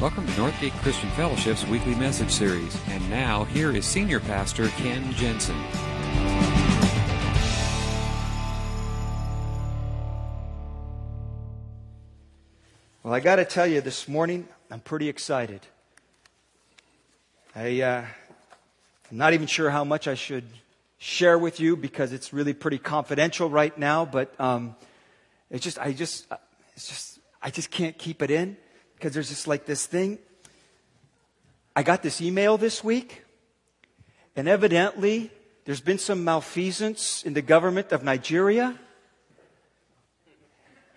[0.00, 2.76] Welcome to Northgate Christian Fellowship's weekly message series.
[2.88, 5.56] And now, here is Senior Pastor Ken Jensen.
[13.04, 15.60] Well, I got to tell you, this morning I'm pretty excited.
[17.54, 18.04] I, uh,
[19.12, 20.44] I'm not even sure how much I should
[20.98, 24.04] share with you because it's really pretty confidential right now.
[24.04, 24.74] But um,
[25.50, 26.36] it's just, I just, uh,
[26.74, 28.56] it's just, I just can't keep it in
[29.04, 30.18] because there's just like this thing.
[31.76, 33.22] I got this email this week,
[34.34, 35.30] and evidently
[35.66, 38.78] there's been some malfeasance in the government of Nigeria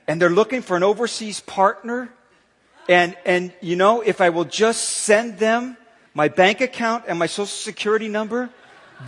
[0.07, 2.09] and they're looking for an overseas partner.
[2.87, 5.75] And, and, you know, if I will just send them
[6.13, 8.49] my bank account and my social security number,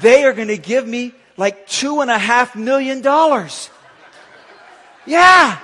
[0.01, 3.69] they are going to give me like two and a half million dollars.
[5.05, 5.57] Yeah.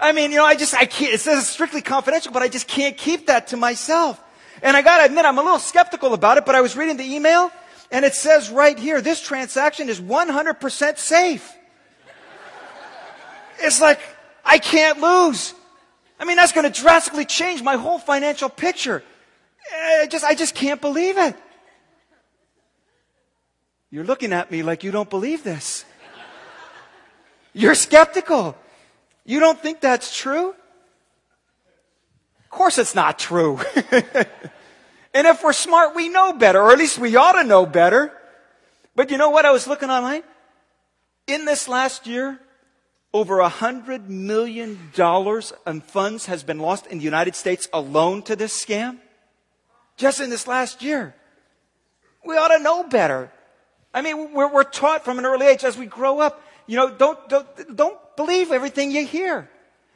[0.00, 2.48] I mean, you know, I just, I can't, it says it's strictly confidential, but I
[2.48, 4.22] just can't keep that to myself.
[4.62, 7.04] And I gotta admit, I'm a little skeptical about it, but I was reading the
[7.04, 7.50] email
[7.90, 11.52] and it says right here, this transaction is 100% safe.
[13.60, 14.00] It's like,
[14.44, 15.54] I can't lose.
[16.20, 19.02] I mean, that's going to drastically change my whole financial picture.
[19.72, 21.36] I just, I just can't believe it.
[23.90, 25.84] You're looking at me like you don't believe this.
[27.52, 28.56] You're skeptical.
[29.28, 30.54] You don't think that's true?
[32.48, 33.60] Of course it's not true.
[35.12, 38.10] and if we're smart, we know better, or at least we ought to know better.
[38.96, 39.44] But you know what?
[39.44, 40.22] I was looking online.
[41.26, 42.40] In this last year,
[43.12, 48.22] over a hundred million dollars in funds has been lost in the United States alone
[48.22, 48.96] to this scam.
[49.98, 51.14] Just in this last year.
[52.24, 53.30] We ought to know better.
[53.92, 56.90] I mean, we're, we're taught from an early age as we grow up, you know,
[56.90, 59.50] don't, don't, don't believe everything you hear.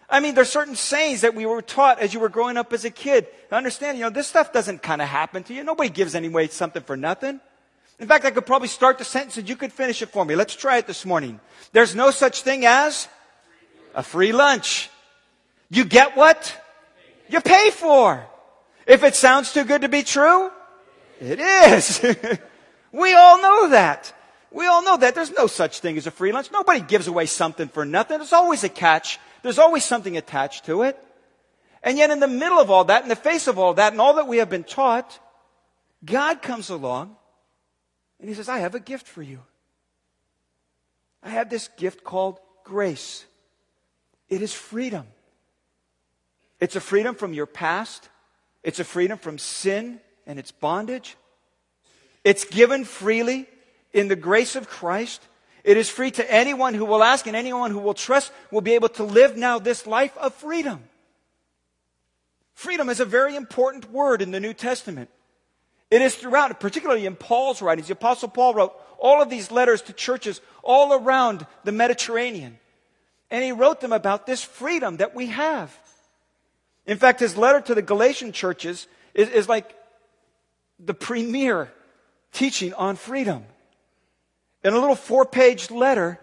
[0.08, 2.84] I mean, there's certain sayings that we were taught as you were growing up as
[2.84, 3.28] a kid.
[3.50, 5.62] Understand, you know, this stuff doesn't kind of happen to you.
[5.62, 7.40] Nobody gives anyway something for nothing.
[8.00, 10.34] In fact, I could probably start the sentence and you could finish it for me.
[10.34, 11.40] Let's try it this morning.
[11.72, 13.06] There's no such thing as
[13.94, 14.90] a free lunch.
[15.70, 16.58] You get what
[17.28, 18.26] you pay for.
[18.86, 20.50] If it sounds too good to be true,
[21.20, 22.00] it is.
[22.92, 24.12] we all know that.
[24.52, 25.14] We all know that.
[25.14, 26.50] There's no such thing as a free lunch.
[26.52, 28.18] Nobody gives away something for nothing.
[28.18, 29.18] There's always a catch.
[29.42, 30.98] There's always something attached to it.
[31.82, 34.00] And yet in the middle of all that, in the face of all that, and
[34.00, 35.18] all that we have been taught,
[36.04, 37.16] God comes along
[38.20, 39.40] and he says, I have a gift for you.
[41.22, 43.24] I have this gift called grace.
[44.28, 45.06] It is freedom.
[46.60, 48.08] It's a freedom from your past.
[48.62, 51.16] It's a freedom from sin and its bondage.
[52.22, 53.48] It's given freely
[53.92, 55.26] in the grace of Christ.
[55.64, 58.74] It is free to anyone who will ask and anyone who will trust will be
[58.74, 60.82] able to live now this life of freedom.
[62.54, 65.08] Freedom is a very important word in the New Testament.
[65.90, 67.88] It is throughout, particularly in Paul's writings.
[67.88, 72.58] The Apostle Paul wrote all of these letters to churches all around the Mediterranean.
[73.30, 75.76] And he wrote them about this freedom that we have.
[76.86, 79.74] In fact, his letter to the Galatian churches is, is like
[80.78, 81.72] the premier
[82.32, 83.44] teaching on freedom.
[84.64, 86.20] In a little four page letter,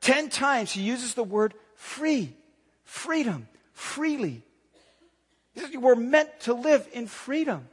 [0.00, 2.34] ten times he uses the word free,
[2.84, 4.42] freedom, freely.
[5.54, 7.68] He says we're meant to live in freedom.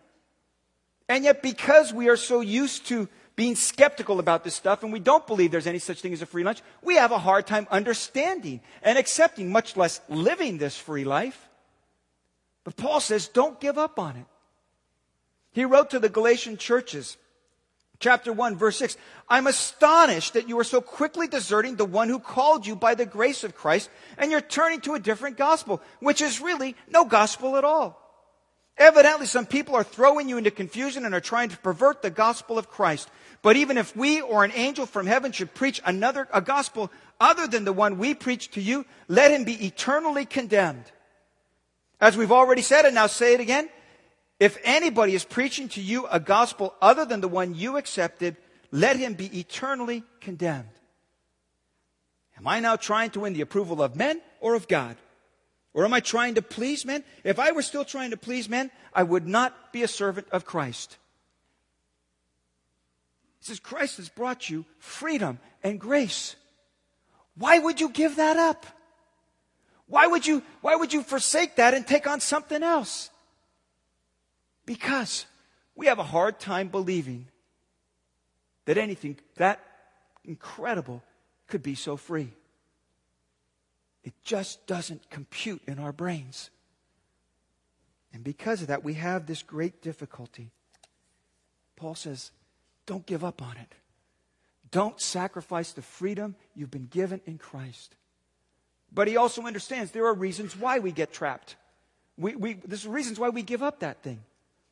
[1.08, 5.00] And yet, because we are so used to being skeptical about this stuff and we
[5.00, 7.68] don't believe there's any such thing as a free lunch, we have a hard time
[7.70, 11.50] understanding and accepting, much less living this free life.
[12.64, 14.26] But Paul says, don't give up on it.
[15.52, 17.18] He wrote to the Galatian churches,
[18.00, 18.98] chapter 1, verse 6,
[19.30, 23.06] I'm astonished that you are so quickly deserting the one who called you by the
[23.06, 27.58] grace of Christ and you're turning to a different gospel, which is really no gospel
[27.58, 28.02] at all.
[28.78, 32.58] Evidently, some people are throwing you into confusion and are trying to pervert the gospel
[32.58, 33.10] of Christ.
[33.42, 37.48] But even if we or an angel from heaven should preach another, a gospel other
[37.48, 40.84] than the one we preach to you, let him be eternally condemned.
[42.02, 43.70] As we've already said, and now say it again,
[44.40, 48.36] if anybody is preaching to you a gospel other than the one you accepted,
[48.72, 50.70] let him be eternally condemned.
[52.38, 54.98] Am I now trying to win the approval of men or of God?
[55.74, 57.04] Or am I trying to please men?
[57.24, 60.46] If I were still trying to please men, I would not be a servant of
[60.46, 60.98] Christ.
[63.40, 66.36] He says, Christ has brought you freedom and grace.
[67.38, 68.66] Why would you give that up?
[69.88, 73.10] Why would you, why would you forsake that and take on something else?
[74.66, 75.26] Because
[75.76, 77.28] we have a hard time believing
[78.66, 79.60] that anything that
[80.24, 81.04] incredible
[81.48, 82.32] could be so free.
[84.04, 86.50] It just doesn't compute in our brains.
[88.14, 90.52] And because of that, we have this great difficulty.
[91.76, 92.32] Paul says,
[92.86, 93.74] don't give up on it.
[94.72, 97.96] Don't sacrifice the freedom you've been given in Christ.
[98.92, 101.56] But he also understands there are reasons why we get trapped.
[102.18, 104.22] We, we, there's reasons why we give up that thing,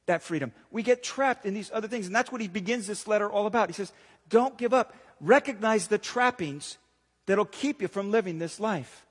[0.06, 0.52] that freedom.
[0.72, 2.08] We get trapped in these other things.
[2.08, 3.70] And that's what he begins this letter all about.
[3.70, 3.92] He says,
[4.30, 4.96] Don't give up.
[5.20, 6.78] Recognize the trappings
[7.26, 9.06] that'll keep you from living this life.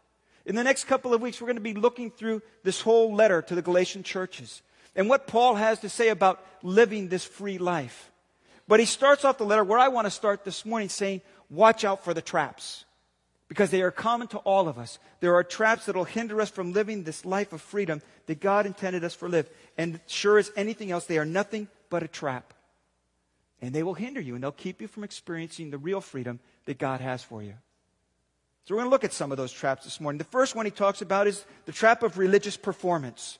[0.44, 3.42] In the next couple of weeks, we're going to be looking through this whole letter
[3.42, 4.62] to the Galatian churches
[4.94, 8.10] and what Paul has to say about living this free life.
[8.68, 11.84] But he starts off the letter where I want to start this morning saying, Watch
[11.84, 12.84] out for the traps
[13.52, 14.99] because they are common to all of us.
[15.20, 18.64] There are traps that will hinder us from living this life of freedom that God
[18.64, 19.46] intended us for live.
[19.76, 22.54] And sure as anything else, they are nothing but a trap.
[23.60, 26.78] And they will hinder you and they'll keep you from experiencing the real freedom that
[26.78, 27.52] God has for you.
[28.64, 30.16] So we're going to look at some of those traps this morning.
[30.16, 33.38] The first one he talks about is the trap of religious performance.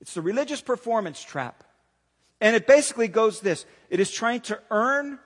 [0.00, 1.62] It's the religious performance trap.
[2.40, 5.18] And it basically goes this it is trying to earn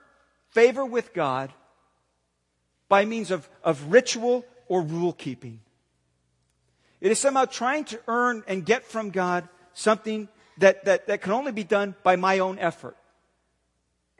[0.49, 1.53] favor with God
[2.93, 5.59] by means of, of ritual or rule keeping.
[7.01, 10.27] It is somehow trying to earn and get from God something
[10.59, 12.95] that, that, that can only be done by my own effort.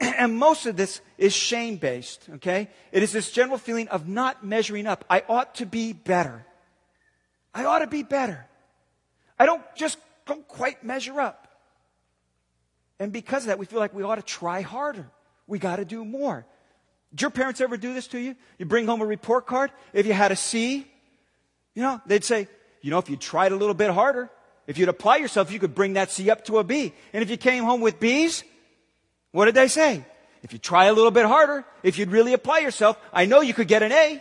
[0.00, 2.68] And most of this is shame based, okay?
[2.90, 5.04] It is this general feeling of not measuring up.
[5.08, 6.44] I ought to be better.
[7.54, 8.44] I ought to be better.
[9.38, 11.46] I don't just don't quite measure up.
[12.98, 15.06] And because of that, we feel like we ought to try harder.
[15.46, 16.44] We got to do more.
[17.14, 18.34] Did your parents ever do this to you?
[18.58, 19.70] You bring home a report card.
[19.92, 20.84] If you had a C,
[21.76, 22.48] you know, they'd say,
[22.82, 24.30] you know, if you tried a little bit harder,
[24.66, 26.92] if you'd apply yourself, you could bring that C up to a B.
[27.12, 28.42] And if you came home with B's,
[29.30, 30.04] what did they say?
[30.42, 33.54] If you try a little bit harder, if you'd really apply yourself, I know you
[33.54, 34.20] could get an A.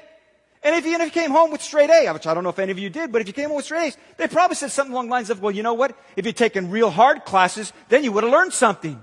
[0.62, 2.60] And if you, if you came home with straight A, which I don't know if
[2.60, 4.72] any of you did, but if you came home with straight A's, they probably said
[4.72, 5.98] something along the lines of, well, you know what?
[6.16, 9.01] If you'd taken real hard classes, then you would have learned something.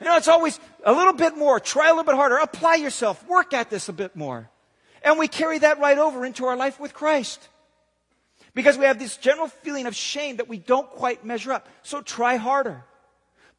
[0.00, 3.26] You know, it's always a little bit more, try a little bit harder, apply yourself,
[3.26, 4.50] work at this a bit more.
[5.02, 7.48] And we carry that right over into our life with Christ.
[8.54, 11.68] Because we have this general feeling of shame that we don't quite measure up.
[11.82, 12.84] So try harder.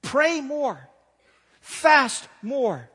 [0.02, 0.90] Pray more.
[1.60, 2.90] Fast more.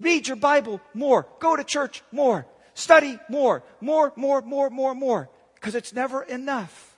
[0.00, 1.26] Read your Bible more.
[1.40, 2.46] Go to church more.
[2.74, 3.62] Study more.
[3.80, 5.30] More, more, more, more, more.
[5.54, 6.91] Because it's never enough.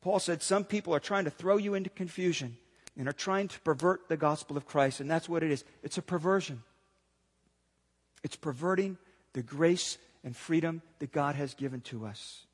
[0.00, 2.56] Paul said some people are trying to throw you into confusion
[2.96, 5.00] and are trying to pervert the gospel of Christ.
[5.00, 6.62] And that's what it is it's a perversion.
[8.22, 8.98] It's perverting
[9.32, 12.44] the grace and freedom that God has given to us.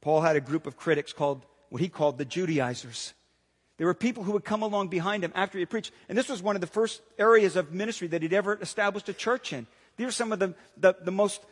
[0.00, 3.14] Paul had a group of critics called what he called the Judaizers.
[3.76, 5.92] There were people who would come along behind him after he preached.
[6.08, 9.12] And this was one of the first areas of ministry that he'd ever established a
[9.12, 9.66] church in.
[9.96, 11.42] These are some of the, the, the most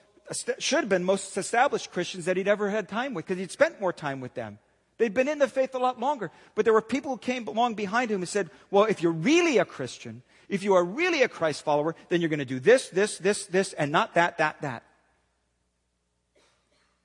[0.58, 3.80] should have been most established Christians that he'd ever had time with because he'd spent
[3.80, 4.58] more time with them.
[4.98, 6.30] They'd been in the faith a lot longer.
[6.54, 9.58] But there were people who came along behind him and said, well, if you're really
[9.58, 12.88] a Christian, if you are really a Christ follower, then you're going to do this,
[12.90, 14.84] this, this, this, and not that, that, that.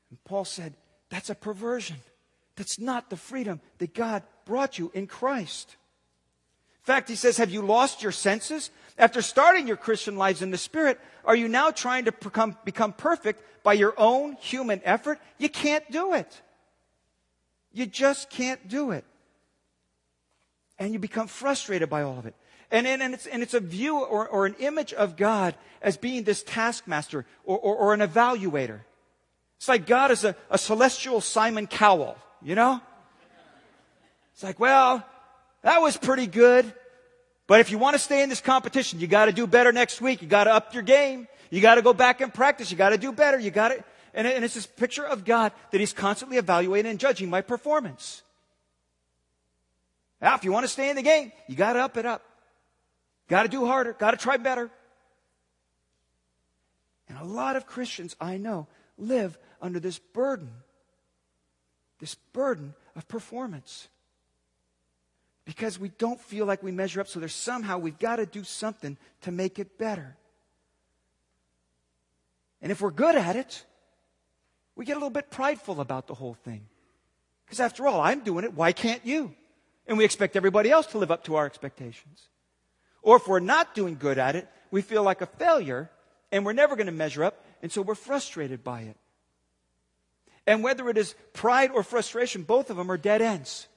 [0.09, 0.75] And Paul said,
[1.09, 1.97] that's a perversion.
[2.55, 5.75] That's not the freedom that God brought you in Christ.
[6.81, 8.69] In fact, he says, have you lost your senses?
[8.97, 12.93] After starting your Christian lives in the Spirit, are you now trying to become, become
[12.93, 15.19] perfect by your own human effort?
[15.37, 16.41] You can't do it.
[17.71, 19.05] You just can't do it.
[20.79, 22.35] And you become frustrated by all of it.
[22.71, 25.95] And, and, and, it's, and it's a view or, or an image of God as
[25.95, 28.81] being this taskmaster or, or, or an evaluator.
[29.57, 32.81] It's like God is a, a celestial Simon Cowell, you know?
[34.33, 35.05] It's like, well,
[35.61, 36.71] that was pretty good.
[37.47, 40.01] But if you want to stay in this competition, you got to do better next
[40.01, 40.21] week.
[40.21, 41.27] You got to up your game.
[41.49, 42.69] You got to go back and practice.
[42.69, 43.39] You got to do better.
[43.39, 46.99] You got to, and, and it's this picture of God that He's constantly evaluating and
[46.99, 48.21] judging my performance.
[50.21, 52.21] Now, if you want to stay in the game, you got to up it up.
[53.29, 53.93] Got to do harder.
[53.93, 54.69] Got to try better.
[57.07, 60.49] And a lot of Christians I know live under this burden,
[61.99, 63.87] this burden of performance
[65.47, 67.07] because we don't feel like we measure up.
[67.07, 70.17] So there's somehow we've got to do something to make it better.
[72.61, 73.63] And if we're good at it,
[74.75, 76.67] we get a little bit prideful about the whole thing.
[77.45, 78.53] Because after all, I'm doing it.
[78.55, 79.33] Why can't you?
[79.87, 82.27] And we expect everybody else to live up to our expectations.
[83.01, 85.89] Or if we're not doing good at it, we feel like a failure
[86.29, 87.45] and we're never going to measure up.
[87.61, 88.97] And so we're frustrated by it.
[90.45, 93.69] And whether it is pride or frustration, both of them are dead ends.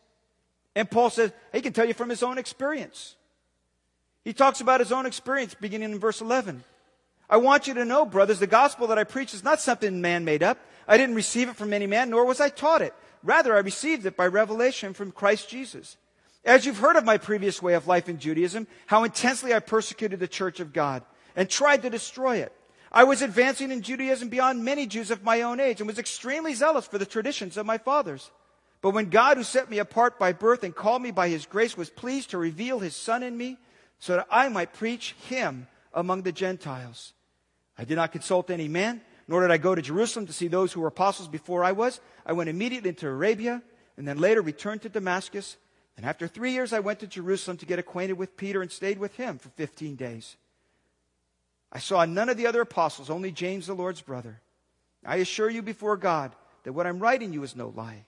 [0.74, 3.16] And Paul says, he can tell you from his own experience.
[4.24, 6.62] He talks about his own experience beginning in verse 11.
[7.28, 10.24] I want you to know, brothers, the gospel that I preach is not something man
[10.24, 10.58] made up.
[10.86, 12.94] I didn't receive it from any man, nor was I taught it.
[13.22, 15.96] Rather, I received it by revelation from Christ Jesus.
[16.44, 20.20] As you've heard of my previous way of life in Judaism, how intensely I persecuted
[20.20, 21.02] the church of God
[21.36, 22.52] and tried to destroy it.
[22.90, 26.54] I was advancing in Judaism beyond many Jews of my own age and was extremely
[26.54, 28.30] zealous for the traditions of my fathers.
[28.82, 31.76] But when God, who set me apart by birth and called me by his grace,
[31.76, 33.58] was pleased to reveal his Son in me
[33.98, 37.12] so that I might preach him among the Gentiles,
[37.76, 40.72] I did not consult any man, nor did I go to Jerusalem to see those
[40.72, 42.00] who were apostles before I was.
[42.26, 43.62] I went immediately into Arabia,
[43.96, 45.56] and then later returned to Damascus.
[45.96, 48.98] And after three years, I went to Jerusalem to get acquainted with Peter and stayed
[48.98, 50.36] with him for 15 days.
[51.72, 54.40] I saw none of the other apostles, only James, the Lord's brother.
[55.04, 56.32] I assure you before God
[56.64, 58.04] that what I'm writing you is no lie.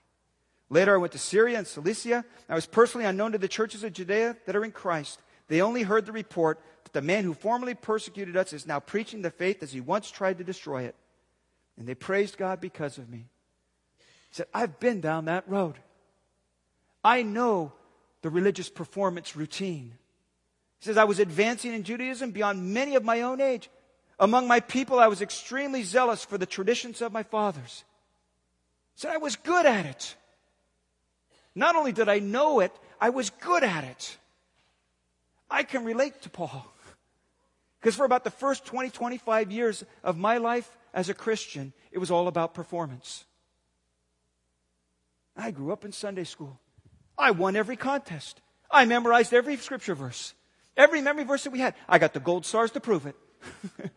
[0.73, 2.25] Later, I went to Syria and Cilicia.
[2.49, 5.21] I was personally unknown to the churches of Judea that are in Christ.
[5.47, 9.21] They only heard the report that the man who formerly persecuted us is now preaching
[9.21, 10.95] the faith as he once tried to destroy it.
[11.77, 13.27] And they praised God because of me.
[13.99, 15.75] He said, I've been down that road.
[17.03, 17.73] I know
[18.23, 19.93] the religious performance routine.
[20.79, 23.69] He says, I was advancing in Judaism beyond many of my own age.
[24.17, 27.83] Among my people, I was extremely zealous for the traditions of my fathers.
[28.95, 30.15] He said, I was good at it.
[31.55, 34.17] Not only did I know it, I was good at it.
[35.49, 36.65] I can relate to Paul.
[37.79, 41.99] Because for about the first 20, 25 years of my life as a Christian, it
[41.99, 43.25] was all about performance.
[45.35, 46.59] I grew up in Sunday school.
[47.17, 48.41] I won every contest.
[48.71, 50.33] I memorized every scripture verse.
[50.75, 51.75] Every memory verse that we had.
[51.87, 53.15] I got the gold stars to prove it.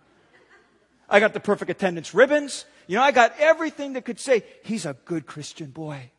[1.08, 2.66] I got the perfect attendance ribbons.
[2.86, 6.10] You know, I got everything that could say, he's a good Christian boy.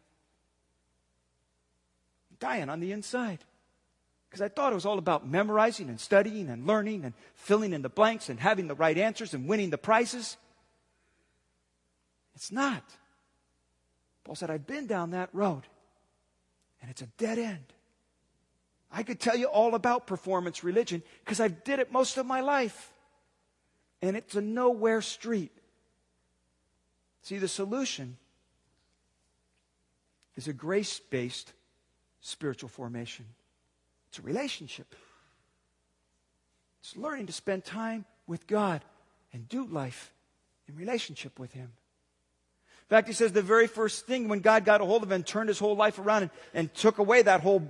[2.39, 3.39] Dying on the inside.
[4.29, 7.81] Because I thought it was all about memorizing and studying and learning and filling in
[7.81, 10.37] the blanks and having the right answers and winning the prizes.
[12.35, 12.83] It's not.
[14.23, 15.63] Paul said, I've been down that road,
[16.81, 17.73] and it's a dead end.
[18.91, 22.41] I could tell you all about performance religion because I've did it most of my
[22.41, 22.91] life.
[24.01, 25.51] And it's a nowhere street.
[27.21, 28.17] See, the solution
[30.35, 31.53] is a grace based
[32.27, 33.25] spiritual formation.
[34.09, 34.95] It's a relationship.
[36.81, 38.83] It's learning to spend time with God
[39.33, 40.13] and do life
[40.67, 41.71] in relationship with Him.
[42.89, 45.15] In fact, he says the very first thing when God got a hold of him
[45.15, 47.61] and turned his whole life around and, and took away that whole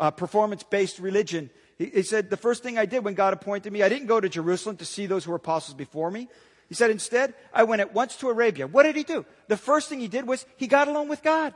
[0.00, 3.72] uh, performance based religion, he, he said, The first thing I did when God appointed
[3.72, 6.28] me, I didn't go to Jerusalem to see those who were apostles before me.
[6.68, 8.66] He said, Instead, I went at once to Arabia.
[8.66, 9.24] What did he do?
[9.46, 11.54] The first thing he did was he got alone with God.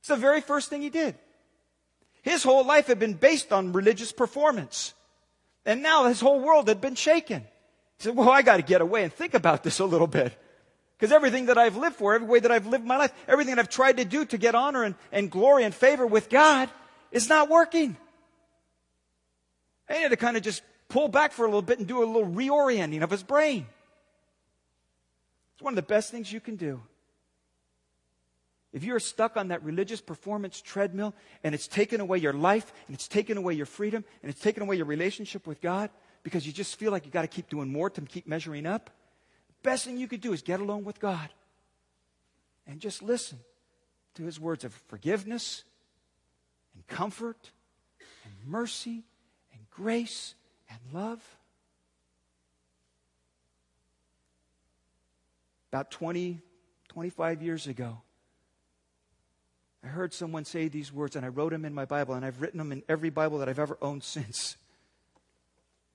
[0.00, 1.14] It's the very first thing he did.
[2.22, 4.94] His whole life had been based on religious performance.
[5.64, 7.42] And now his whole world had been shaken.
[7.98, 10.32] He said, Well, I got to get away and think about this a little bit.
[10.98, 13.60] Because everything that I've lived for, every way that I've lived my life, everything that
[13.60, 16.68] I've tried to do to get honor and, and glory and favor with God
[17.10, 17.96] is not working.
[19.88, 22.04] I had to kind of just pull back for a little bit and do a
[22.04, 23.66] little reorienting of his brain.
[25.54, 26.82] It's one of the best things you can do.
[28.72, 32.94] If you're stuck on that religious performance treadmill and it's taken away your life and
[32.94, 35.90] it's taken away your freedom and it's taken away your relationship with God
[36.22, 38.90] because you just feel like you got to keep doing more to keep measuring up,
[39.48, 41.28] the best thing you could do is get alone with God
[42.66, 43.38] and just listen
[44.14, 45.64] to his words of forgiveness
[46.74, 47.50] and comfort
[48.24, 49.02] and mercy
[49.52, 50.34] and grace
[50.68, 51.20] and love.
[55.72, 56.40] About 20,
[56.88, 58.02] 25 years ago,
[59.82, 62.40] I heard someone say these words, and I wrote them in my Bible, and I've
[62.40, 64.56] written them in every Bible that I've ever owned since.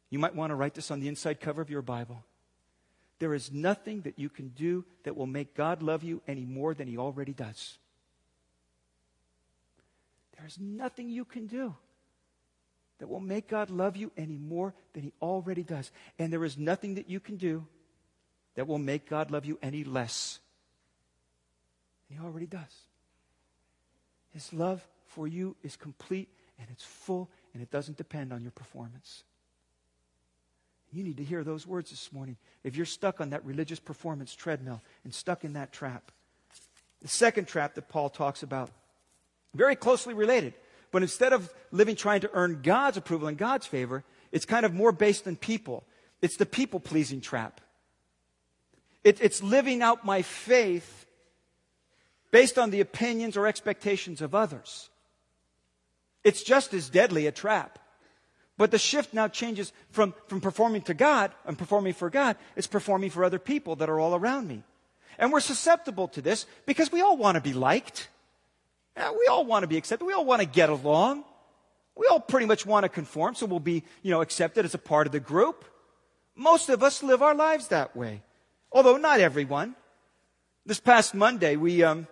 [0.09, 2.23] You might want to write this on the inside cover of your Bible.
[3.19, 6.73] There is nothing that you can do that will make God love you any more
[6.73, 7.77] than He already does.
[10.37, 11.75] There is nothing you can do
[12.99, 15.91] that will make God love you any more than He already does.
[16.19, 17.65] And there is nothing that you can do
[18.55, 20.39] that will make God love you any less
[22.07, 22.85] than He already does.
[24.35, 26.27] His love for you is complete
[26.59, 29.23] and it's full and it doesn't depend on your performance.
[30.91, 34.35] You need to hear those words this morning if you're stuck on that religious performance
[34.35, 36.11] treadmill and stuck in that trap.
[37.01, 38.69] The second trap that Paul talks about,
[39.53, 40.53] very closely related,
[40.91, 44.73] but instead of living trying to earn God's approval and God's favor, it's kind of
[44.73, 45.85] more based on people.
[46.21, 47.61] It's the people pleasing trap.
[49.01, 51.04] It, it's living out my faith
[52.35, 54.89] based on the opinions or expectations of others.
[56.21, 57.79] It's just as deadly a trap.
[58.57, 62.67] But the shift now changes from, from performing to God and performing for God, it's
[62.67, 64.63] performing for other people that are all around me.
[65.17, 68.09] And we're susceptible to this because we all want to be liked.
[68.97, 70.03] Yeah, we all want to be accepted.
[70.03, 71.23] We all want to get along.
[71.95, 74.77] We all pretty much want to conform, so we'll be, you know, accepted as a
[74.77, 75.63] part of the group.
[76.35, 78.23] Most of us live our lives that way,
[78.73, 79.77] although not everyone.
[80.65, 82.07] This past Monday, we, um,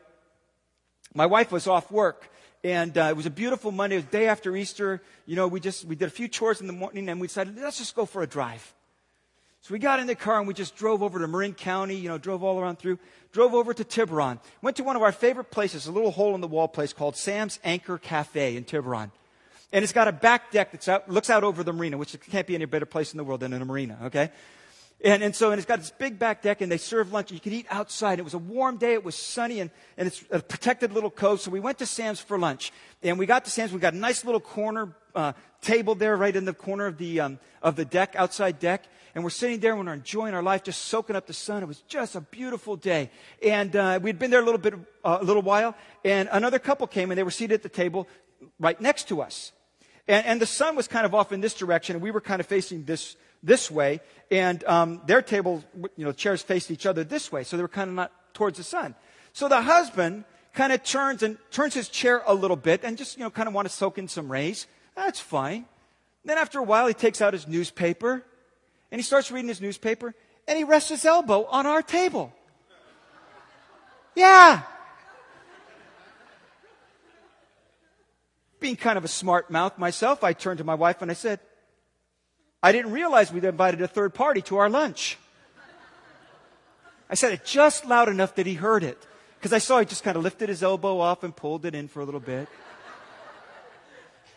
[1.14, 2.30] my wife was off work,
[2.64, 3.96] and uh, it was a beautiful Monday.
[3.96, 5.02] It was day after Easter.
[5.26, 7.58] You know, we just we did a few chores in the morning, and we decided
[7.58, 8.74] let's just go for a drive.
[9.64, 12.10] So we got in the car and we just drove over to Marin County, you
[12.10, 13.00] know, drove all around through,
[13.32, 14.42] drove over to Tiburon.
[14.62, 17.16] Went to one of our favorite places, a little hole in the wall place called
[17.16, 19.10] Sam's Anchor Cafe in Tiburon.
[19.72, 22.46] And it's got a back deck that out, looks out over the marina, which can't
[22.46, 24.32] be any better place in the world than in a marina, okay?
[25.02, 27.40] And, and so, and it's got this big back deck and they serve lunch you
[27.40, 28.20] can eat outside.
[28.20, 28.94] It was a warm day.
[28.94, 31.42] It was sunny and, and it's a protected little cove.
[31.42, 32.72] So we went to Sam's for lunch
[33.02, 33.74] and we got to Sam's.
[33.74, 37.20] We got a nice little corner, uh, table there right in the corner of the,
[37.20, 38.86] um, of the deck, outside deck
[39.16, 41.62] and we're sitting there and we're enjoying our life, just soaking up the sun.
[41.62, 43.12] It was just a beautiful day.
[43.44, 44.74] And uh, we'd been there a little bit,
[45.04, 48.08] uh, a little while, and another couple came and they were seated at the table
[48.60, 49.52] right next to us.
[50.08, 52.40] And, and the sun was kind of off in this direction, and we were kind
[52.40, 54.00] of facing this this way,
[54.32, 55.64] and um, their table,
[55.98, 58.58] you know, chairs faced each other this way, so they were kind of not towards
[58.58, 58.96] the sun.
[59.34, 60.24] So the husband
[60.54, 63.48] kind of turns and turns his chair a little bit and just, you know, kind
[63.48, 64.68] of want to soak in some rays.
[64.96, 65.66] That's fine.
[66.24, 68.24] Then after a while, he takes out his newspaper
[68.92, 70.14] and he starts reading his newspaper
[70.48, 72.32] and he rests his elbow on our table.
[74.16, 74.62] Yeah.
[78.60, 81.40] Being kind of a smart mouth myself, I turned to my wife and I said,
[82.64, 85.18] I didn't realize we'd invited a third party to our lunch.
[87.10, 88.98] I said it just loud enough that he heard it.
[89.38, 91.90] Because I saw he just kind of lifted his elbow up and pulled it in
[91.90, 92.48] for a little bit.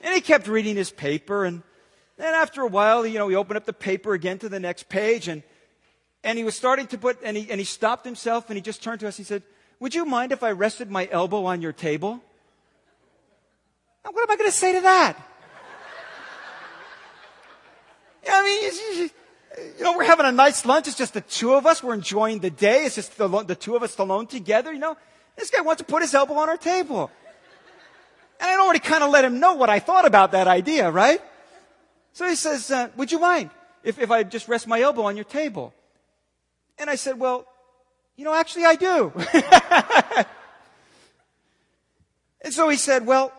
[0.02, 1.62] And he kept reading his paper and
[2.16, 4.88] then after a while, you know, he opened up the paper again to the next
[4.88, 5.42] page and,
[6.24, 8.82] and he was starting to put, and he, and he stopped himself and he just
[8.82, 9.16] turned to us.
[9.16, 9.42] He said,
[9.80, 12.22] Would you mind if I rested my elbow on your table?
[14.04, 15.16] Now, what am I going to say to that?
[18.28, 19.10] I mean,
[19.78, 20.86] you know, we're having a nice lunch.
[20.86, 21.82] It's just the two of us.
[21.82, 22.84] We're enjoying the day.
[22.84, 24.72] It's just the, the two of us alone together.
[24.72, 24.96] You know,
[25.36, 27.10] this guy wants to put his elbow on our table.
[28.40, 31.20] And I'd already kind of let him know what I thought about that idea, right?
[32.12, 33.50] So he says, uh, Would you mind
[33.82, 35.72] if, if I just rest my elbow on your table?
[36.78, 37.46] And I said, Well,
[38.16, 39.12] you know, actually, I do.
[42.42, 43.32] and so he said, Well,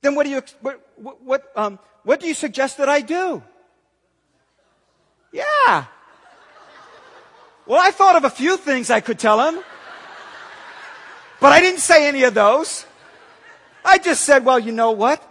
[0.00, 3.42] then what do you, what, what, um, what do you suggest that I do?
[5.32, 5.86] Yeah.
[7.66, 9.62] Well, I thought of a few things I could tell him,
[11.40, 12.84] but I didn't say any of those.
[13.84, 15.26] I just said, well, you know what?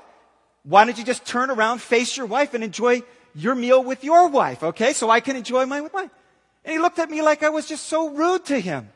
[0.63, 3.03] Why don't you just turn around, face your wife, and enjoy
[3.35, 4.93] your meal with your wife, okay?
[4.93, 6.09] So I can enjoy mine with mine.
[6.65, 8.89] And he looked at me like I was just so rude to him.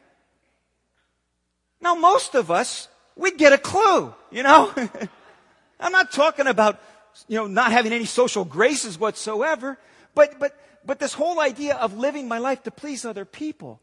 [1.82, 4.74] Now, most of us, we'd get a clue, you know?
[5.80, 6.82] I'm not talking about,
[7.28, 9.78] you know, not having any social graces whatsoever,
[10.14, 13.82] but, but, but this whole idea of living my life to please other people,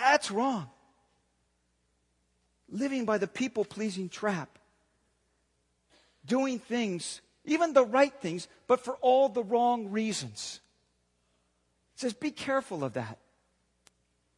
[0.00, 0.68] that's wrong.
[2.70, 4.58] Living by the people pleasing trap
[6.28, 10.60] doing things, even the right things, but for all the wrong reasons.
[11.96, 13.18] It says, be careful of that.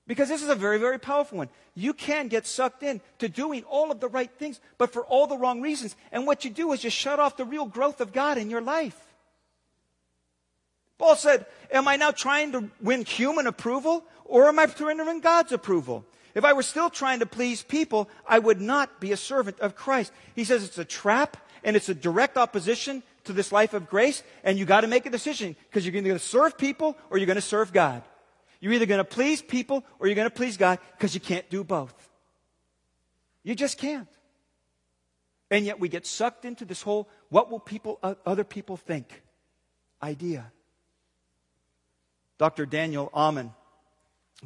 [0.06, 1.50] Because this is a very, very powerful one.
[1.74, 5.26] You can get sucked in to doing all of the right things, but for all
[5.26, 5.94] the wrong reasons.
[6.10, 8.62] And what you do is you shut off the real growth of God in your
[8.62, 9.09] life.
[11.00, 15.04] Paul said, Am I now trying to win human approval or am I trying to
[15.04, 16.04] win God's approval?
[16.34, 19.74] If I were still trying to please people, I would not be a servant of
[19.74, 20.12] Christ.
[20.36, 24.22] He says it's a trap and it's a direct opposition to this life of grace,
[24.44, 27.26] and you got to make a decision because you're going to serve people or you're
[27.26, 28.02] going to serve God.
[28.60, 31.48] You're either going to please people or you're going to please God because you can't
[31.48, 31.94] do both.
[33.42, 34.08] You just can't.
[35.50, 39.22] And yet we get sucked into this whole what will people other people think
[40.02, 40.52] idea.
[42.40, 42.64] Dr.
[42.64, 43.52] Daniel Amen,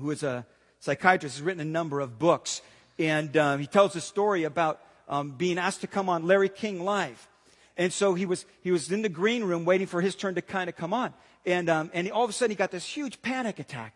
[0.01, 0.45] who is a
[0.81, 2.61] psychiatrist, has written a number of books,
[2.99, 6.85] and um, he tells a story about um, being asked to come on Larry King
[6.85, 7.29] Live.
[7.77, 10.43] And so he was, he was in the green room waiting for his turn to
[10.43, 11.15] kind of come on.
[11.47, 13.95] And, um, and all of a sudden he got this huge panic attack.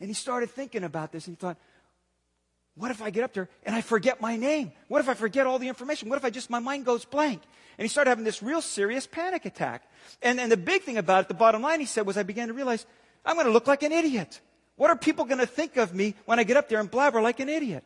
[0.00, 1.58] And he started thinking about this and he thought,
[2.74, 4.72] what if I get up there and I forget my name?
[4.88, 6.08] What if I forget all the information?
[6.08, 7.42] What if I just, my mind goes blank?
[7.76, 9.82] And he started having this real serious panic attack.
[10.22, 12.48] And, and the big thing about it, the bottom line, he said, was I began
[12.48, 12.86] to realize
[13.26, 14.40] I'm going to look like an idiot.
[14.76, 17.20] What are people going to think of me when I get up there and blabber
[17.20, 17.84] like an idiot?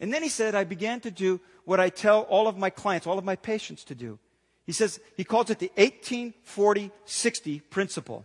[0.00, 3.06] And then he said, I began to do what I tell all of my clients,
[3.06, 4.18] all of my patients to do.
[4.64, 8.24] He says, he calls it the 1840 60 principle.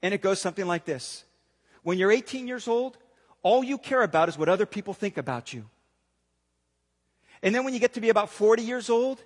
[0.00, 1.24] And it goes something like this
[1.82, 2.98] When you're 18 years old,
[3.42, 5.64] all you care about is what other people think about you.
[7.42, 9.20] And then when you get to be about 40 years old,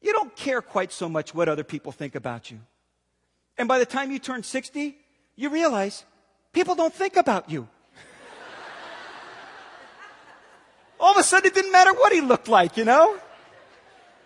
[0.00, 2.60] you don't care quite so much what other people think about you.
[3.58, 4.96] And by the time you turn 60,
[5.40, 6.04] you realize
[6.52, 7.66] people don't think about you.
[11.00, 13.18] All of a sudden, it didn't matter what he looked like, you know?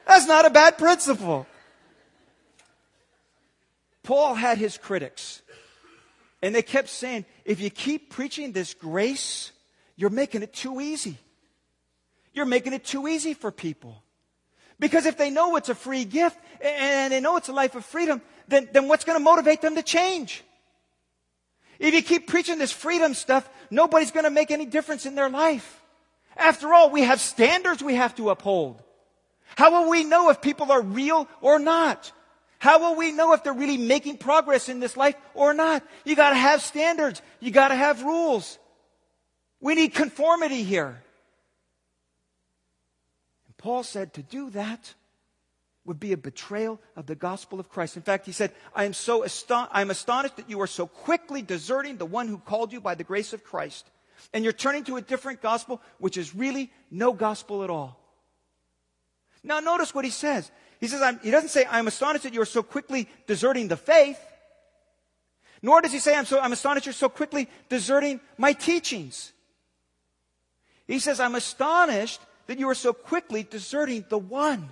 [0.08, 1.46] That's not a bad principle.
[4.02, 5.40] Paul had his critics.
[6.42, 9.52] And they kept saying, if you keep preaching this grace,
[9.94, 11.16] you're making it too easy.
[12.32, 14.02] You're making it too easy for people.
[14.80, 17.84] Because if they know it's a free gift and they know it's a life of
[17.84, 20.42] freedom, then, then what's going to motivate them to change?
[21.84, 25.28] If you keep preaching this freedom stuff, nobody's going to make any difference in their
[25.28, 25.82] life.
[26.34, 28.82] After all, we have standards we have to uphold.
[29.54, 32.10] How will we know if people are real or not?
[32.58, 35.82] How will we know if they're really making progress in this life or not?
[36.06, 37.20] You gotta have standards.
[37.38, 38.58] You gotta have rules.
[39.60, 41.02] We need conformity here.
[43.46, 44.94] And Paul said to do that
[45.84, 47.96] would be a betrayal of the gospel of Christ.
[47.96, 51.96] In fact, he said, I am so I'm astonished that you are so quickly deserting
[51.96, 53.90] the one who called you by the grace of Christ.
[54.32, 58.00] And you're turning to a different gospel, which is really no gospel at all.
[59.42, 60.50] Now, notice what he says.
[60.80, 64.18] He says, he doesn't say, I'm astonished that you are so quickly deserting the faith.
[65.60, 69.32] Nor does he say, I'm, so, I'm astonished you're so quickly deserting my teachings.
[70.86, 74.68] He says, I'm astonished that you are so quickly deserting the one.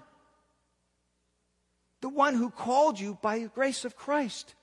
[2.02, 4.54] The one who called you by the grace of Christ.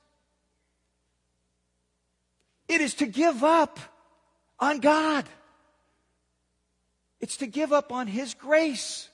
[2.67, 3.79] It is to give up
[4.59, 5.25] on God.
[7.19, 9.09] It's to give up on His grace.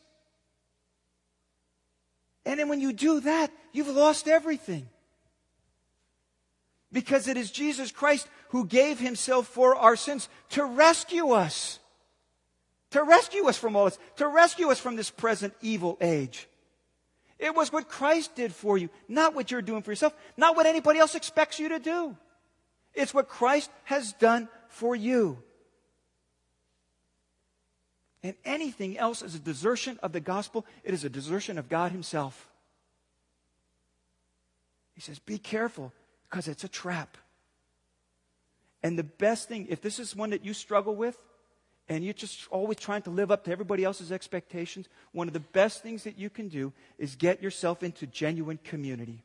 [2.45, 4.87] And then when you do that, you've lost everything.
[6.91, 11.79] Because it is Jesus Christ who gave himself for our sins to rescue us.
[12.91, 13.99] To rescue us from all this.
[14.17, 16.47] To rescue us from this present evil age.
[17.45, 20.65] It was what Christ did for you, not what you're doing for yourself, not what
[20.65, 22.17] anybody else expects you to do.
[22.95, 25.37] It's what Christ has done for you.
[28.23, 31.91] And anything else is a desertion of the gospel, it is a desertion of God
[31.91, 32.49] Himself.
[34.95, 35.93] He says, Be careful
[36.27, 37.15] because it's a trap.
[38.81, 41.15] And the best thing, if this is one that you struggle with,
[41.87, 45.39] and you're just always trying to live up to everybody else's expectations, one of the
[45.39, 49.23] best things that you can do is get yourself into genuine community.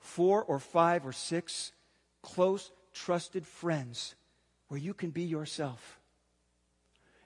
[0.00, 1.72] Four or five or six
[2.22, 4.14] close, trusted friends
[4.68, 5.98] where you can be yourself.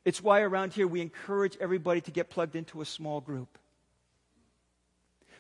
[0.05, 3.59] It's why around here we encourage everybody to get plugged into a small group.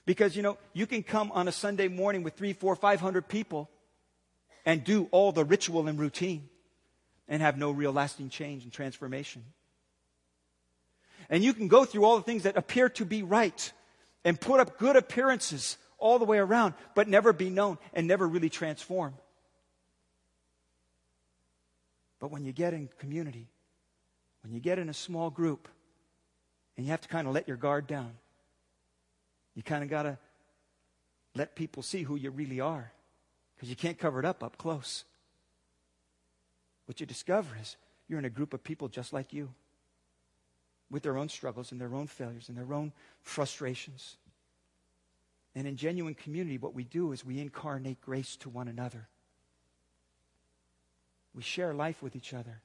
[0.05, 3.29] Because, you know, you can come on a Sunday morning with three, four, five hundred
[3.29, 3.69] people
[4.65, 6.49] and do all the ritual and routine
[7.29, 9.45] and have no real lasting change and transformation.
[11.29, 13.73] And you can go through all the things that appear to be right
[14.25, 18.27] and put up good appearances all the way around, but never be known and never
[18.27, 19.15] really transform.
[22.21, 23.49] But when you get in community,
[24.43, 25.69] when you get in a small group
[26.77, 28.13] and you have to kind of let your guard down,
[29.55, 30.19] you kind of got to
[31.35, 32.93] let people see who you really are
[33.55, 35.05] because you can't cover it up up close.
[36.87, 37.77] What you discover is
[38.09, 39.51] you're in a group of people just like you
[40.91, 44.17] with their own struggles and their own failures and their own frustrations.
[45.55, 49.09] And in genuine community, what we do is we incarnate grace to one another.
[51.35, 52.61] We share life with each other.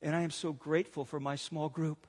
[0.00, 2.06] And I am so grateful for my small group.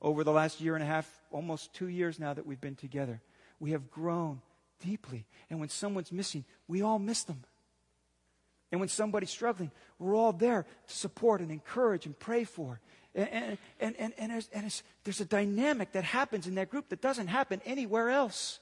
[0.00, 3.20] Over the last year and a half, almost two years now that we've been together,
[3.58, 4.40] we have grown
[4.80, 5.26] deeply.
[5.50, 7.42] And when someone's missing, we all miss them.
[8.70, 12.80] And when somebody's struggling, we're all there to support and encourage and pray for.
[13.14, 17.00] And, and, and, and, there's, and there's a dynamic that happens in that group that
[17.00, 18.60] doesn't happen anywhere else.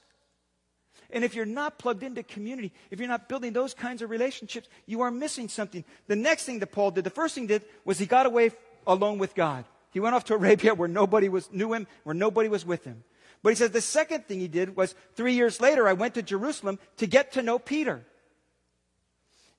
[1.11, 4.67] And if you're not plugged into community, if you're not building those kinds of relationships,
[4.85, 5.83] you are missing something.
[6.07, 8.51] The next thing that Paul did, the first thing he did was he got away
[8.85, 9.65] alone with God.
[9.91, 13.03] He went off to Arabia where nobody was, knew him, where nobody was with him.
[13.43, 16.21] But he says the second thing he did was three years later, I went to
[16.21, 18.05] Jerusalem to get to know Peter.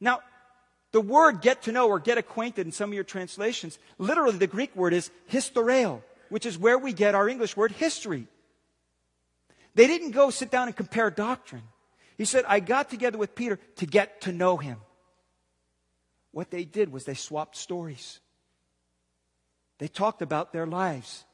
[0.01, 0.21] Now,
[0.93, 4.47] the word get to know or get acquainted in some of your translations, literally the
[4.47, 8.27] Greek word is historeo, which is where we get our English word history.
[9.75, 11.63] They didn't go sit down and compare doctrine.
[12.17, 14.79] He said, I got together with Peter to get to know him.
[16.33, 18.21] What they did was they swapped stories.
[19.79, 21.25] They talked about their lives.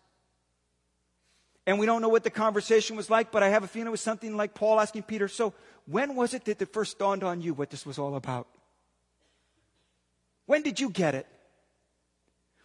[1.66, 3.90] And we don't know what the conversation was like, but I have a feeling it
[3.90, 5.54] was something like Paul asking Peter, So,
[5.86, 8.46] when was it that it first dawned on you what this was all about?
[10.46, 11.26] When did you get it?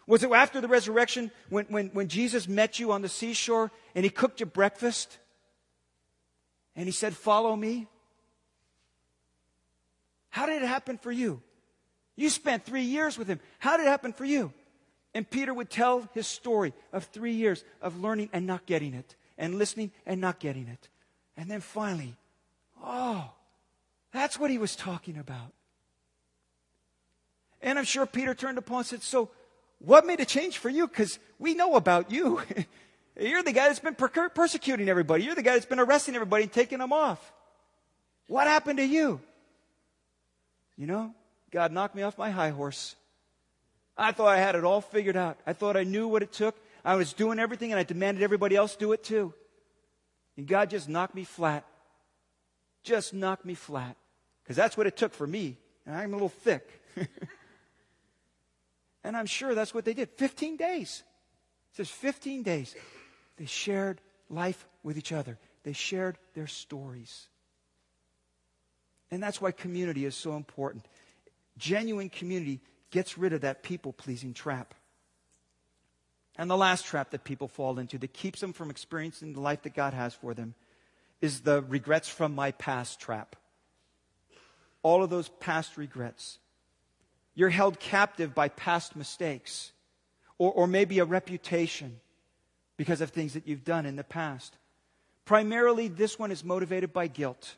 [0.06, 4.04] Was it after the resurrection when, when, when Jesus met you on the seashore and
[4.04, 5.18] he cooked you breakfast?
[6.74, 7.86] And he said, Follow me?
[10.30, 11.42] How did it happen for you?
[12.16, 13.40] You spent three years with him.
[13.58, 14.52] How did it happen for you?
[15.14, 19.16] And Peter would tell his story of three years of learning and not getting it,
[19.36, 20.88] and listening and not getting it.
[21.36, 22.16] And then finally,
[22.84, 23.30] oh,
[24.12, 25.52] that's what he was talking about.
[27.62, 29.30] And I'm sure Peter turned to Paul and said, So,
[29.78, 30.86] what made a change for you?
[30.86, 32.42] Because we know about you.
[33.20, 35.24] You're the guy that's been per- persecuting everybody.
[35.24, 37.32] You're the guy that's been arresting everybody and taking them off.
[38.28, 39.20] What happened to you?
[40.76, 41.14] You know,
[41.50, 42.96] God knocked me off my high horse.
[43.98, 45.38] I thought I had it all figured out.
[45.46, 46.56] I thought I knew what it took.
[46.84, 49.34] I was doing everything and I demanded everybody else do it too.
[50.38, 51.66] And God just knocked me flat.
[52.82, 53.96] Just knocked me flat.
[54.42, 55.58] Because that's what it took for me.
[55.84, 56.66] And I'm a little thick.
[59.04, 60.10] and I'm sure that's what they did.
[60.10, 61.02] 15 days.
[61.72, 62.74] It says 15 days.
[63.36, 67.28] They shared life with each other, they shared their stories.
[69.10, 70.86] And that's why community is so important.
[71.58, 72.60] Genuine community
[72.90, 74.74] gets rid of that people pleasing trap.
[76.36, 79.62] And the last trap that people fall into that keeps them from experiencing the life
[79.62, 80.54] that God has for them
[81.20, 83.36] is the regrets from my past trap.
[84.82, 86.38] All of those past regrets.
[87.34, 89.72] You're held captive by past mistakes
[90.38, 92.00] or, or maybe a reputation
[92.76, 94.56] because of things that you've done in the past.
[95.24, 97.56] Primarily, this one is motivated by guilt.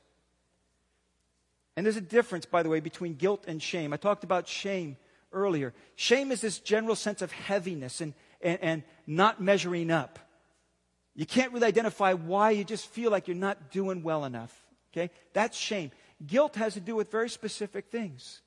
[1.76, 3.92] And there's a difference, by the way, between guilt and shame.
[3.92, 4.96] I talked about shame
[5.32, 5.72] earlier.
[5.96, 10.18] Shame is this general sense of heaviness and, and, and not measuring up.
[11.14, 14.54] You can't really identify why, you just feel like you're not doing well enough.
[14.92, 15.10] Okay?
[15.32, 15.92] That's shame.
[16.26, 18.41] Guilt has to do with very specific things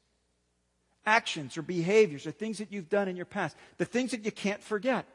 [1.05, 4.31] actions or behaviors or things that you've done in your past, the things that you
[4.31, 5.05] can't forget.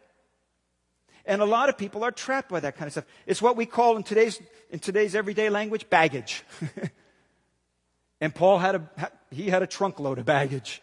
[1.26, 3.04] And a lot of people are trapped by that kind of stuff.
[3.26, 6.42] It's what we call in today's, in today's everyday language baggage.
[8.20, 10.82] and Paul had a, he had a trunk load of baggage.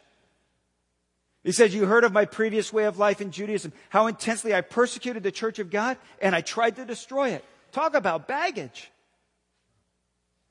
[1.44, 4.62] He says, You heard of my previous way of life in Judaism, how intensely I
[4.62, 7.44] persecuted the church of God and I tried to destroy it.
[7.72, 8.92] Talk about baggage.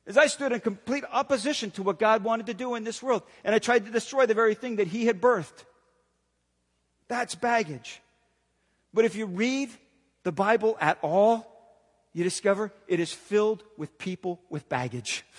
[0.06, 3.22] As I stood in complete opposition to what God wanted to do in this world,
[3.42, 5.64] and I tried to destroy the very thing that He had birthed.
[7.08, 8.00] That's baggage.
[8.94, 9.70] But if you read
[10.22, 11.52] the Bible at all,
[12.12, 15.24] you discover it is filled with people with baggage.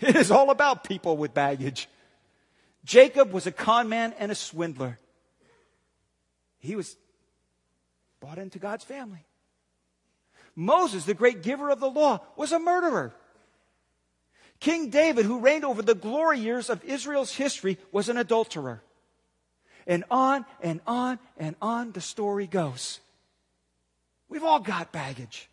[0.00, 1.88] It is all about people with baggage.
[2.84, 4.98] Jacob was a con man and a swindler.
[6.58, 6.96] He was
[8.18, 9.24] brought into God's family.
[10.56, 13.14] Moses, the great giver of the law, was a murderer.
[14.62, 18.80] King David, who reigned over the glory years of Israel's history, was an adulterer.
[19.88, 23.00] And on and on and on the story goes.
[24.28, 25.50] We've all got baggage.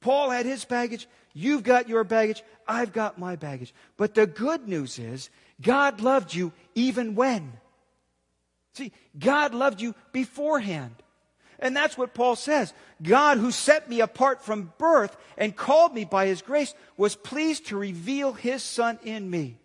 [0.00, 1.06] Paul had his baggage.
[1.34, 2.42] You've got your baggage.
[2.66, 3.74] I've got my baggage.
[3.98, 5.28] But the good news is
[5.60, 7.52] God loved you even when.
[8.72, 10.94] See, God loved you beforehand.
[11.58, 12.72] And that's what Paul says.
[13.02, 17.66] God, who set me apart from birth and called me by his grace, was pleased
[17.66, 19.58] to reveal his son in me.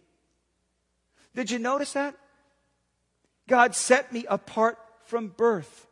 [1.36, 2.16] Did you notice that?
[3.48, 5.88] God set me apart from birth.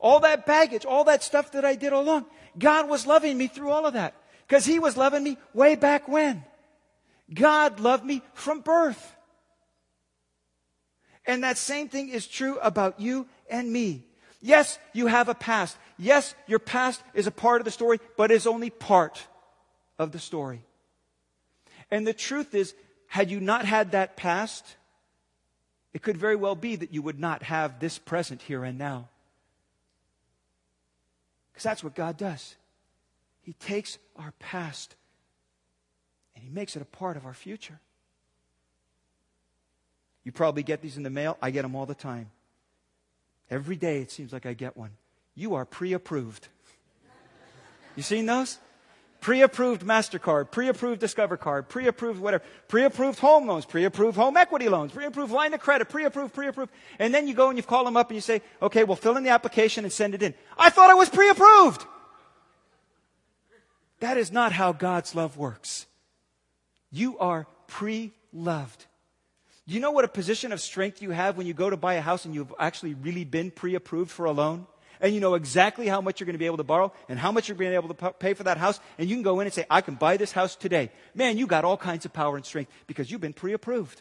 [0.00, 2.26] All that baggage, all that stuff that I did all along,
[2.58, 4.14] God was loving me through all of that
[4.46, 6.44] because he was loving me way back when.
[7.32, 9.14] God loved me from birth.
[11.26, 14.04] And that same thing is true about you and me.
[14.44, 15.74] Yes, you have a past.
[15.96, 19.26] Yes, your past is a part of the story, but is only part
[19.98, 20.60] of the story.
[21.90, 22.74] And the truth is,
[23.06, 24.76] had you not had that past,
[25.94, 29.08] it could very well be that you would not have this present here and now.
[31.50, 32.54] Because that's what God does.
[33.40, 34.94] He takes our past
[36.34, 37.80] and He makes it a part of our future.
[40.22, 41.38] You probably get these in the mail.
[41.40, 42.30] I get them all the time.
[43.54, 44.90] Every day it seems like I get one.
[45.36, 46.48] You are pre approved.
[47.94, 48.58] You seen those?
[49.20, 53.84] Pre approved MasterCard, pre approved Discover Card, pre approved whatever, pre approved home loans, pre
[53.84, 56.72] approved home equity loans, pre approved line of credit, pre approved, pre approved.
[56.98, 59.16] And then you go and you call them up and you say, okay, we'll fill
[59.16, 60.34] in the application and send it in.
[60.58, 61.84] I thought I was pre approved.
[64.00, 65.86] That is not how God's love works.
[66.90, 68.86] You are pre loved.
[69.66, 71.94] Do you know what a position of strength you have when you go to buy
[71.94, 74.66] a house and you've actually really been pre approved for a loan?
[75.00, 77.30] and you know exactly how much you're going to be able to borrow and how
[77.30, 79.40] much you're going to be able to pay for that house, and you can go
[79.40, 80.90] in and say, I can buy this house today.
[81.14, 84.00] Man, you got all kinds of power and strength because you've been pre approved.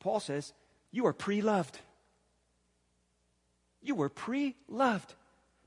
[0.00, 0.52] Paul says,
[0.90, 1.78] You are pre loved.
[3.82, 5.14] You were pre loved.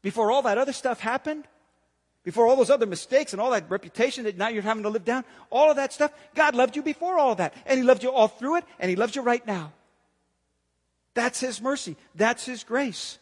[0.01, 1.47] Before all that other stuff happened,
[2.27, 5.05] before all those other mistakes and all that reputation that now you're having to live
[5.05, 7.53] down, all of that stuff, God loved you before all of that.
[7.65, 9.71] And He loved you all through it, and He loves you right now.
[11.13, 11.95] That's His mercy.
[12.15, 13.17] That's His grace.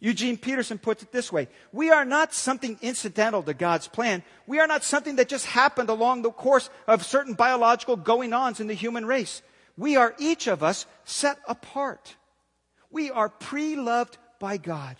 [0.00, 4.24] Eugene Peterson puts it this way We are not something incidental to God's plan.
[4.48, 8.58] We are not something that just happened along the course of certain biological going ons
[8.58, 9.40] in the human race.
[9.76, 12.16] We are each of us set apart.
[12.90, 14.96] We are pre loved by God.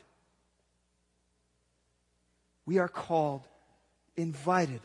[2.68, 3.48] We are called,
[4.14, 4.83] invited.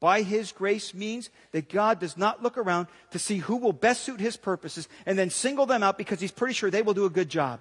[0.00, 4.04] By His grace means that God does not look around to see who will best
[4.04, 7.04] suit His purposes and then single them out because He's pretty sure they will do
[7.04, 7.60] a good job.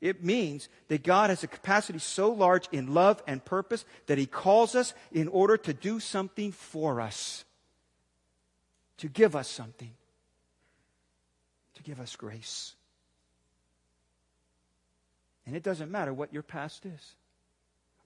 [0.00, 4.24] It means that God has a capacity so large in love and purpose that He
[4.24, 7.44] calls us in order to do something for us,
[8.96, 9.92] to give us something,
[11.74, 12.76] to give us grace.
[15.44, 17.14] And it doesn't matter what your past is,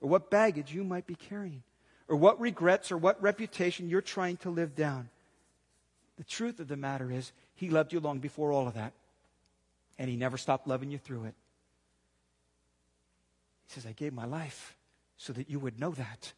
[0.03, 1.63] or what baggage you might be carrying,
[2.09, 5.09] or what regrets or what reputation you're trying to live down.
[6.19, 8.93] The truth of the matter is, He loved you long before all of that,
[9.99, 11.35] and He never stopped loving you through it.
[13.69, 14.77] He says, I gave my life
[15.17, 16.33] so that you would know that.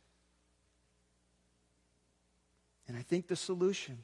[2.87, 3.99] And I think the solution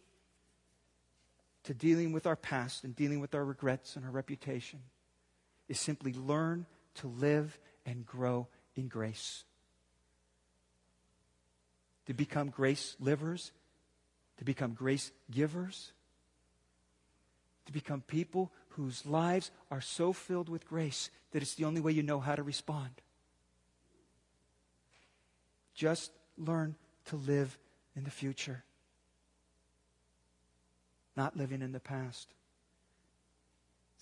[1.65, 4.81] to dealing with our past and dealing with our regrets and our reputation
[5.69, 9.45] is simply learn to live and grow in grace.
[12.11, 13.53] To become grace livers,
[14.39, 15.93] to become grace givers,
[17.67, 21.93] to become people whose lives are so filled with grace that it's the only way
[21.93, 22.91] you know how to respond.
[25.73, 26.75] Just learn
[27.11, 27.57] to live
[27.95, 28.65] in the future,
[31.17, 32.27] not living in the past.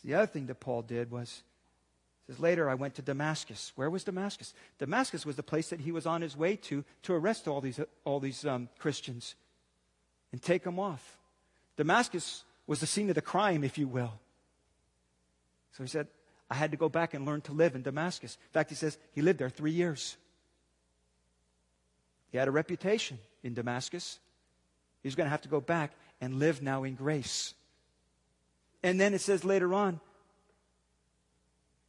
[0.02, 1.42] The other thing that Paul did was
[2.28, 3.72] says later I went to Damascus.
[3.74, 4.54] Where was Damascus?
[4.78, 7.80] Damascus was the place that he was on his way to to arrest all these
[8.04, 9.34] all these um, Christians
[10.30, 11.18] and take them off.
[11.76, 14.12] Damascus was the scene of the crime, if you will.
[15.72, 16.08] So he said,
[16.50, 18.36] I had to go back and learn to live in Damascus.
[18.48, 20.16] In fact, he says he lived there three years.
[22.30, 24.18] He had a reputation in Damascus.
[25.02, 27.54] He's going to have to go back and live now in grace.
[28.82, 30.00] And then it says later on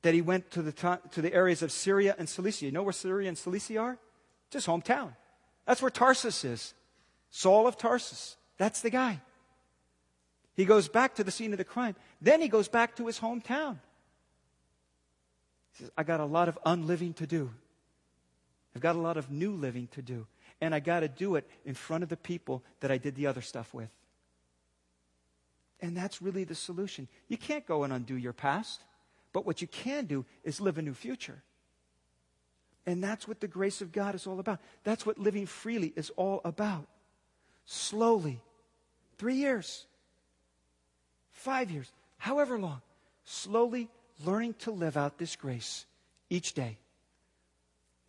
[0.01, 2.65] that he went to the, to the areas of Syria and Cilicia.
[2.65, 3.97] You know where Syria and Cilicia are?
[4.49, 5.15] Just hometown.
[5.65, 6.73] That's where Tarsus is.
[7.29, 8.37] Saul of Tarsus.
[8.57, 9.21] That's the guy.
[10.55, 11.95] He goes back to the scene of the crime.
[12.21, 13.77] Then he goes back to his hometown.
[15.73, 17.51] He says, I got a lot of unliving to do.
[18.75, 20.27] I've got a lot of new living to do.
[20.61, 23.27] And I got to do it in front of the people that I did the
[23.27, 23.89] other stuff with.
[25.81, 27.07] And that's really the solution.
[27.29, 28.81] You can't go and undo your past,
[29.33, 31.41] but what you can do is live a new future.
[32.85, 34.59] And that's what the grace of God is all about.
[34.83, 36.87] That's what living freely is all about.
[37.65, 38.41] Slowly,
[39.17, 39.85] three years,
[41.31, 42.81] five years, however long,
[43.25, 43.89] slowly
[44.25, 45.85] learning to live out this grace
[46.29, 46.77] each day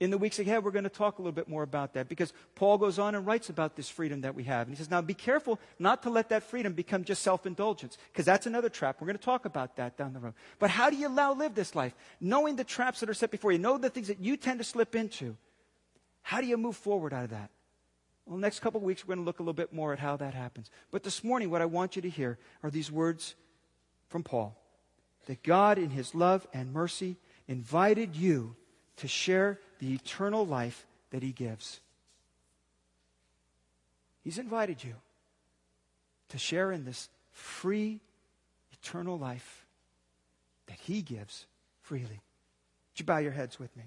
[0.00, 2.32] in the weeks ahead, we're going to talk a little bit more about that because
[2.54, 4.66] Paul goes on and writes about this freedom that we have.
[4.66, 7.98] And he says, now be careful not to let that freedom become just self indulgence
[8.10, 8.96] because that's another trap.
[8.98, 10.32] We're going to talk about that down the road.
[10.58, 11.94] But how do you allow live this life?
[12.18, 14.64] Knowing the traps that are set before you, know the things that you tend to
[14.64, 15.36] slip into.
[16.22, 17.50] How do you move forward out of that?
[18.24, 20.32] Well, next couple weeks, we're going to look a little bit more at how that
[20.32, 20.70] happens.
[20.90, 23.34] But this morning, what I want you to hear are these words
[24.08, 24.56] from Paul
[25.26, 28.56] that God, in his love and mercy, invited you
[28.96, 31.80] to share the eternal life that He gives.
[34.22, 34.94] He's invited you
[36.28, 37.98] to share in this free,
[38.72, 39.64] eternal life
[40.66, 41.46] that He gives
[41.82, 42.04] freely.
[42.04, 43.84] Would you bow your heads with me?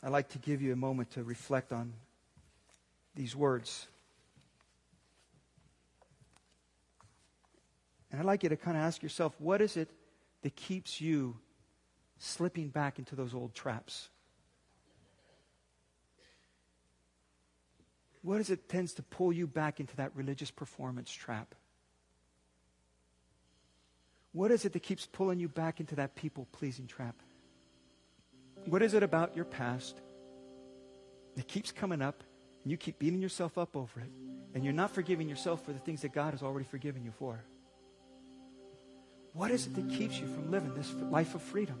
[0.00, 1.92] I'd like to give you a moment to reflect on
[3.16, 3.88] these words.
[8.10, 9.90] And I'd like you to kind of ask yourself what is it
[10.42, 11.36] that keeps you
[12.18, 14.08] slipping back into those old traps?
[18.22, 21.54] What is it tends to pull you back into that religious performance trap?
[24.32, 27.16] What is it that keeps pulling you back into that people pleasing trap?
[28.66, 30.00] What is it about your past
[31.36, 32.22] that keeps coming up
[32.62, 34.10] and you keep beating yourself up over it
[34.54, 37.44] and you're not forgiving yourself for the things that God has already forgiven you for.
[39.38, 41.78] What is it that keeps you from living this life of freedom?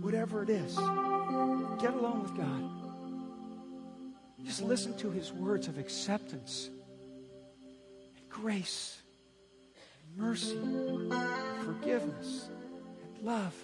[0.00, 2.70] Whatever it is, get along with God.
[4.46, 6.70] Just listen to his words of acceptance
[8.16, 9.02] and grace,
[10.06, 12.48] and mercy, and forgiveness,
[13.02, 13.54] and love.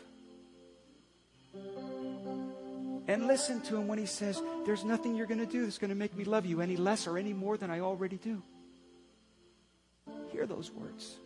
[3.06, 5.90] And listen to him when he says, There's nothing you're going to do that's going
[5.90, 8.42] to make me love you any less or any more than I already do.
[10.32, 11.16] Hear those words.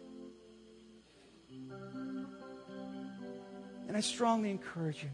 [3.88, 5.10] And I strongly encourage you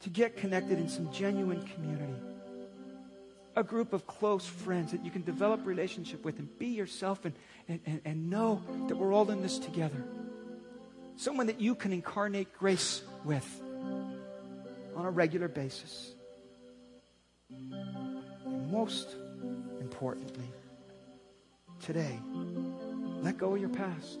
[0.00, 2.14] to get connected in some genuine community.
[3.56, 7.34] A group of close friends that you can develop relationship with and be yourself and,
[7.68, 10.02] and, and know that we're all in this together.
[11.16, 13.60] Someone that you can incarnate grace with
[14.96, 16.14] on a regular basis.
[17.50, 19.16] And most
[19.80, 20.48] importantly,
[21.80, 22.18] today,
[23.20, 24.20] let go of your past.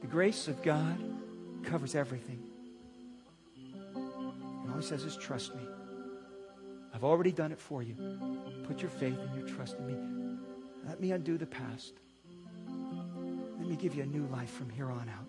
[0.00, 0.98] The grace of God
[1.64, 2.42] covers everything.
[3.94, 5.62] And all he says is, trust me.
[6.94, 7.94] I've already done it for you.
[8.66, 9.96] Put your faith and your trust in me.
[10.86, 11.94] Let me undo the past.
[13.58, 15.28] Let me give you a new life from here on out.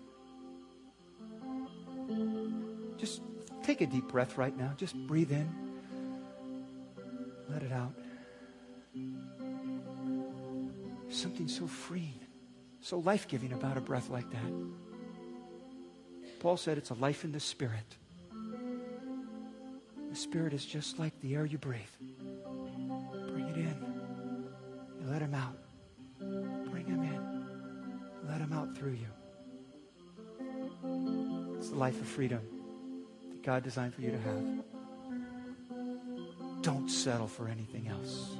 [2.98, 3.22] Just
[3.62, 4.72] take a deep breath right now.
[4.76, 5.48] Just breathe in.
[7.48, 7.94] Let it out.
[11.14, 12.20] something so freeing,
[12.80, 14.83] so life giving about a breath like that.
[16.44, 17.96] Paul said it's a life in the Spirit.
[20.10, 21.80] The Spirit is just like the air you breathe.
[22.20, 24.44] Bring it in.
[25.00, 25.56] You let Him out.
[26.70, 28.28] Bring Him in.
[28.28, 29.06] Let Him out through you.
[31.56, 32.42] It's the life of freedom
[33.30, 34.44] that God designed for you to have.
[36.60, 38.36] Don't settle for anything else.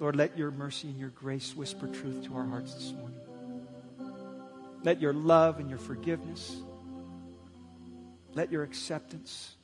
[0.00, 3.15] Lord, let your mercy and your grace whisper truth to our hearts this morning.
[4.86, 6.58] Let your love and your forgiveness,
[8.34, 9.56] let your acceptance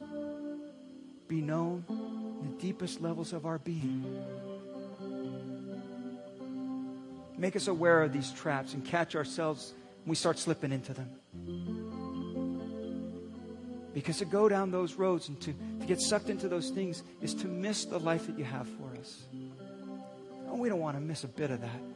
[1.28, 4.04] be known in the deepest levels of our being.
[7.38, 11.08] Make us aware of these traps and catch ourselves when we start slipping into them.
[13.94, 17.32] Because to go down those roads and to, to get sucked into those things is
[17.34, 19.22] to miss the life that you have for us.
[20.48, 21.91] And we don't want to miss a bit of that.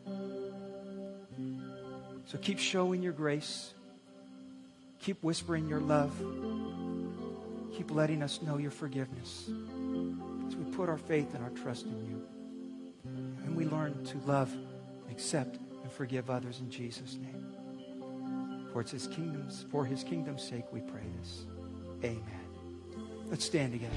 [2.37, 3.73] So keep showing your grace.
[5.01, 6.13] Keep whispering your love.
[7.75, 9.49] Keep letting us know your forgiveness
[10.47, 12.23] as we put our faith and our trust in you.
[13.47, 14.55] And we learn to love,
[15.11, 18.69] accept, and forgive others in Jesus' name.
[18.71, 21.47] For it's his kingdom's, for his kingdom's sake we pray this.
[22.05, 22.21] Amen.
[23.31, 23.97] Let's stand together.